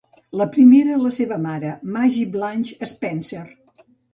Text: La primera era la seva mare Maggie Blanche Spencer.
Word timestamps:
La 0.39 0.45
primera 0.55 0.89
era 0.95 1.01
la 1.03 1.11
seva 1.17 1.37
mare 1.43 1.75
Maggie 1.99 2.33
Blanche 2.37 2.91
Spencer. 2.95 3.47